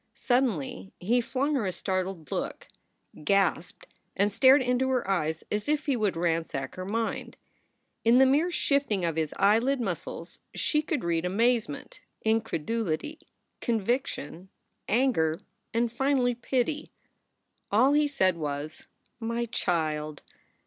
[0.15, 2.67] Suddenly he flung her a startled look,
[3.23, 3.85] gasped,
[4.17, 7.37] and stared into her eyes as if he would ransack her mind.
[8.03, 13.19] In the mere shifting of his eyelid muscles she could read amazement, incredulity,
[13.59, 14.49] conviction,
[14.89, 15.39] anger,
[15.71, 16.91] and finally pity.
[17.71, 18.87] All he said was,
[19.19, 20.23] "My child!"